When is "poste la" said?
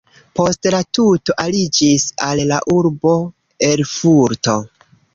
0.37-0.79